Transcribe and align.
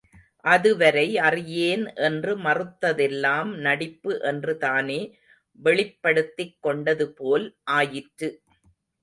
அதுவரை 0.43 1.03
அறியேன் 1.19 1.83
என்று 1.97 2.31
மறுத்ததெல்லாம் 2.37 3.51
நடிப்பு 3.57 4.13
என்று 4.21 4.57
தானே 4.57 4.99
வெளிப்படுத்திக் 5.59 6.57
கொண்டது 6.61 7.07
போல் 7.11 7.47
ஆயிற்று. 7.71 8.31